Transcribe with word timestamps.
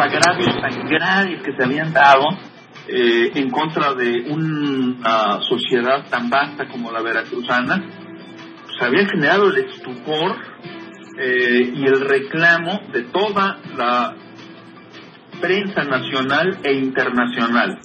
Agravios 0.00 0.60
tan 0.60 0.88
graves 0.88 1.42
que 1.42 1.52
se 1.52 1.64
habían 1.64 1.92
dado 1.92 2.28
eh, 2.88 3.30
en 3.34 3.50
contra 3.50 3.94
de 3.94 4.30
una 4.30 5.40
sociedad 5.42 6.08
tan 6.08 6.28
vasta 6.28 6.66
como 6.66 6.90
la 6.90 7.02
veracruzana, 7.02 7.82
se 8.78 8.84
había 8.84 9.06
generado 9.06 9.48
el 9.50 9.64
estupor 9.64 10.36
eh, 11.18 11.72
y 11.74 11.84
el 11.84 12.00
reclamo 12.00 12.80
de 12.92 13.02
toda 13.04 13.58
la 13.76 14.14
prensa 15.40 15.84
nacional 15.84 16.58
e 16.64 16.72
internacional. 16.72 17.78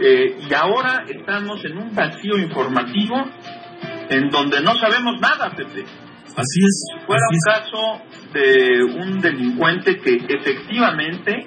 Eh, 0.00 0.38
y 0.48 0.54
ahora 0.54 1.04
estamos 1.08 1.64
en 1.64 1.78
un 1.78 1.94
vacío 1.94 2.38
informativo 2.38 3.16
en 4.08 4.30
donde 4.30 4.60
no 4.60 4.74
sabemos 4.76 5.20
nada, 5.20 5.50
Pepe. 5.50 5.84
Así 6.36 6.60
es. 6.64 6.84
Si 6.92 7.06
fuera 7.06 7.22
así 7.28 7.36
un 7.36 7.40
caso 7.44 8.02
de 8.32 8.84
un 8.84 9.20
delincuente 9.20 9.98
que 9.98 10.24
efectivamente 10.28 11.46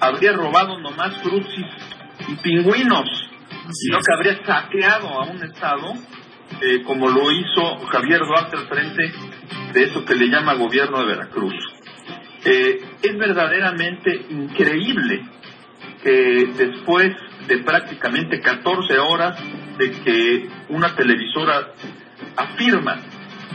habría 0.00 0.32
robado 0.32 0.78
nomás 0.78 1.16
frutsis 1.22 1.66
y 2.28 2.34
pingüinos, 2.36 3.08
Así 3.64 3.72
sino 3.72 3.98
es. 3.98 4.06
que 4.06 4.14
habría 4.14 4.46
saqueado 4.46 5.08
a 5.08 5.24
un 5.24 5.42
estado, 5.42 5.94
eh, 6.60 6.82
como 6.84 7.08
lo 7.08 7.30
hizo 7.32 7.78
Javier 7.86 8.20
Duarte 8.20 8.56
al 8.56 8.68
frente 8.68 9.12
de 9.72 9.82
eso 9.82 10.04
que 10.04 10.14
le 10.14 10.28
llama 10.28 10.54
gobierno 10.54 11.00
de 11.00 11.06
Veracruz. 11.06 11.54
Eh, 12.44 12.78
es 13.02 13.18
verdaderamente 13.18 14.24
increíble 14.30 15.20
que 16.02 16.46
después 16.56 17.08
de 17.48 17.58
prácticamente 17.58 18.40
14 18.40 18.98
horas 18.98 19.36
de 19.78 19.90
que 19.90 20.48
una 20.68 20.94
televisora 20.94 21.72
afirma 22.36 23.00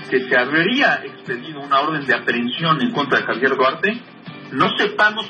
que 0.09 0.27
se 0.27 0.37
habría 0.37 1.01
expedido 1.03 1.61
una 1.61 1.79
orden 1.79 2.05
de 2.05 2.13
aprehensión 2.13 2.81
en 2.81 2.91
contra 2.91 3.19
de 3.19 3.25
Javier 3.25 3.55
Duarte, 3.55 4.01
no 4.51 4.69
sepamos 4.77 5.25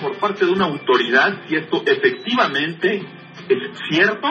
por 0.00 0.18
parte 0.18 0.46
de 0.46 0.52
una 0.52 0.66
autoridad 0.66 1.42
si 1.48 1.56
esto 1.56 1.82
efectivamente 1.84 3.02
es 3.48 3.78
cierto 3.90 4.28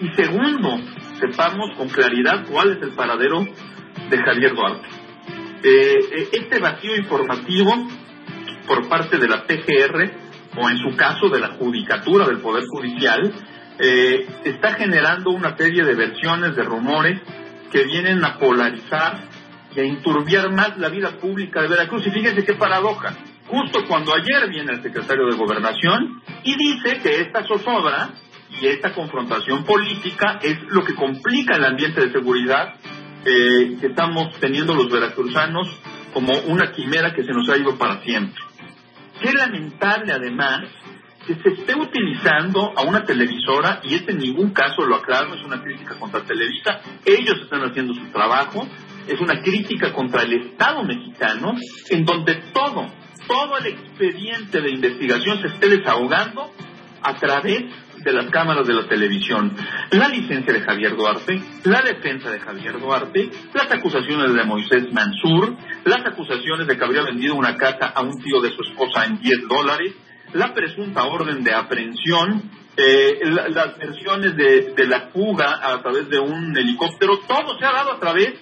y 0.00 0.08
segundo, 0.14 0.78
sepamos 1.20 1.76
con 1.76 1.88
claridad 1.88 2.46
cuál 2.50 2.76
es 2.76 2.82
el 2.82 2.92
paradero 2.92 3.46
de 4.10 4.18
Javier 4.18 4.54
Duarte. 4.54 4.88
Eh, 5.62 5.98
eh, 6.12 6.28
este 6.32 6.58
vacío 6.58 6.96
informativo 6.96 7.70
por 8.66 8.88
parte 8.88 9.18
de 9.18 9.28
la 9.28 9.44
PGR 9.46 10.10
o 10.56 10.68
en 10.68 10.78
su 10.78 10.96
caso 10.96 11.28
de 11.28 11.38
la 11.38 11.50
Judicatura 11.50 12.26
del 12.26 12.38
Poder 12.38 12.64
Judicial 12.66 13.32
eh, 13.78 14.26
está 14.44 14.74
generando 14.74 15.30
una 15.30 15.56
serie 15.56 15.84
de 15.84 15.94
versiones, 15.94 16.56
de 16.56 16.62
rumores 16.62 17.20
que 17.72 17.84
vienen 17.84 18.22
a 18.24 18.38
polarizar 18.38 19.24
y 19.74 19.80
a 19.80 19.84
enturbiar 19.84 20.52
más 20.52 20.76
la 20.78 20.90
vida 20.90 21.18
pública 21.18 21.62
de 21.62 21.68
Veracruz. 21.68 22.06
Y 22.06 22.10
fíjense 22.10 22.44
qué 22.44 22.54
paradoja. 22.54 23.16
Justo 23.48 23.84
cuando 23.88 24.14
ayer 24.14 24.48
viene 24.48 24.72
el 24.72 24.82
secretario 24.82 25.26
de 25.26 25.36
Gobernación 25.36 26.22
y 26.44 26.54
dice 26.56 27.00
que 27.02 27.22
esta 27.22 27.44
zozobra 27.46 28.10
y 28.60 28.66
esta 28.66 28.92
confrontación 28.92 29.64
política 29.64 30.38
es 30.42 30.58
lo 30.68 30.84
que 30.84 30.94
complica 30.94 31.56
el 31.56 31.64
ambiente 31.64 32.02
de 32.02 32.12
seguridad 32.12 32.74
eh, 33.24 33.76
que 33.80 33.86
estamos 33.86 34.38
teniendo 34.38 34.74
los 34.74 34.90
veracruzanos 34.90 35.68
como 36.12 36.32
una 36.48 36.70
quimera 36.72 37.14
que 37.14 37.24
se 37.24 37.32
nos 37.32 37.48
ha 37.48 37.56
ido 37.56 37.76
para 37.78 38.02
siempre. 38.02 38.42
Qué 39.20 39.32
lamentable 39.32 40.12
además 40.12 40.62
que 41.26 41.34
se 41.36 41.48
esté 41.50 41.74
utilizando 41.74 42.72
a 42.76 42.82
una 42.82 43.04
televisora, 43.04 43.80
y 43.84 43.94
este 43.94 44.12
en 44.12 44.18
ningún 44.18 44.50
caso 44.50 44.82
lo 44.82 44.96
aclaro, 44.96 45.34
es 45.34 45.44
una 45.44 45.62
crítica 45.62 45.94
contra 45.98 46.24
Televisa, 46.24 46.80
ellos 47.04 47.40
están 47.42 47.62
haciendo 47.62 47.94
su 47.94 48.06
trabajo, 48.10 48.66
es 49.06 49.20
una 49.20 49.40
crítica 49.40 49.92
contra 49.92 50.22
el 50.22 50.32
Estado 50.32 50.82
mexicano, 50.84 51.54
en 51.90 52.04
donde 52.04 52.34
todo, 52.52 52.90
todo 53.26 53.58
el 53.58 53.66
expediente 53.66 54.60
de 54.60 54.70
investigación 54.70 55.40
se 55.40 55.48
esté 55.48 55.68
desahogando 55.68 56.50
a 57.02 57.14
través 57.14 57.64
de 58.02 58.12
las 58.12 58.30
cámaras 58.30 58.66
de 58.66 58.74
la 58.74 58.86
televisión. 58.88 59.54
La 59.90 60.08
licencia 60.08 60.52
de 60.52 60.60
Javier 60.60 60.96
Duarte, 60.96 61.40
la 61.64 61.82
defensa 61.82 62.30
de 62.30 62.40
Javier 62.40 62.80
Duarte, 62.80 63.30
las 63.54 63.70
acusaciones 63.70 64.34
de 64.34 64.44
Moisés 64.44 64.92
Mansur, 64.92 65.56
las 65.84 66.04
acusaciones 66.04 66.66
de 66.66 66.76
que 66.76 66.84
habría 66.84 67.02
vendido 67.02 67.34
una 67.34 67.56
casa 67.56 67.92
a 67.94 68.02
un 68.02 68.20
tío 68.20 68.40
de 68.40 68.50
su 68.50 68.62
esposa 68.62 69.04
en 69.04 69.20
10 69.20 69.48
dólares, 69.48 69.94
la 70.34 70.52
presunta 70.54 71.04
orden 71.04 71.42
de 71.44 71.54
aprehensión, 71.54 72.50
eh, 72.76 73.20
la- 73.24 73.48
las 73.48 73.76
versiones 73.78 74.34
de, 74.36 74.72
de 74.74 74.86
la 74.86 75.08
fuga 75.12 75.60
a 75.62 75.82
través 75.82 76.08
de 76.08 76.18
un 76.18 76.56
helicóptero, 76.56 77.18
todo 77.28 77.58
se 77.58 77.64
ha 77.66 77.72
dado 77.72 77.92
a 77.92 78.00
través 78.00 78.34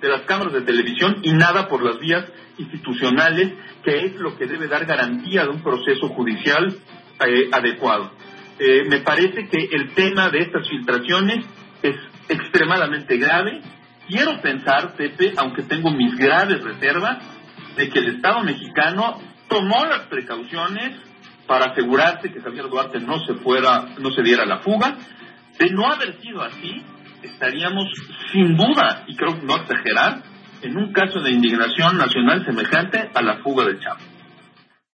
de 0.00 0.08
las 0.08 0.22
cámaras 0.22 0.52
de 0.54 0.62
televisión 0.62 1.18
y 1.22 1.32
nada 1.32 1.68
por 1.68 1.82
las 1.82 1.98
vías 1.98 2.24
institucionales, 2.58 3.52
que 3.84 3.98
es 4.06 4.14
lo 4.16 4.36
que 4.36 4.46
debe 4.46 4.66
dar 4.68 4.84
garantía 4.86 5.42
de 5.44 5.50
un 5.50 5.62
proceso 5.62 6.08
judicial 6.08 6.74
eh, 7.26 7.48
adecuado. 7.52 8.12
Eh, 8.58 8.84
me 8.88 9.00
parece 9.00 9.48
que 9.48 9.68
el 9.72 9.90
tema 9.94 10.28
de 10.30 10.38
estas 10.40 10.66
filtraciones 10.68 11.44
es 11.82 11.96
extremadamente 12.28 13.16
grave. 13.18 13.60
Quiero 14.08 14.40
pensar, 14.40 14.94
Pepe, 14.96 15.32
aunque 15.36 15.62
tengo 15.62 15.90
mis 15.90 16.16
graves 16.16 16.62
reservas, 16.62 17.18
de 17.76 17.88
que 17.90 17.98
el 17.98 18.16
Estado 18.16 18.42
mexicano 18.42 19.20
tomó 19.48 19.84
las 19.84 20.06
precauciones 20.08 20.98
para 21.46 21.72
asegurarse 21.72 22.32
que 22.32 22.40
Javier 22.40 22.68
Duarte 22.68 23.00
no 23.00 23.18
se 23.26 23.34
fuera, 23.34 23.86
no 23.98 24.10
se 24.10 24.22
diera 24.22 24.44
la 24.44 24.58
fuga. 24.58 24.96
De 25.58 25.70
no 25.70 25.86
haber 25.86 26.20
sido 26.20 26.42
así, 26.42 26.82
estaríamos 27.22 27.86
sin 28.32 28.56
duda, 28.56 29.04
y 29.06 29.16
creo 29.16 29.36
no 29.42 29.56
exagerar, 29.56 30.22
en 30.62 30.76
un 30.76 30.92
caso 30.92 31.20
de 31.20 31.32
indignación 31.32 31.96
nacional 31.96 32.44
semejante 32.44 33.10
a 33.14 33.22
la 33.22 33.38
fuga 33.38 33.64
del 33.64 33.80
Chavo. 33.80 34.15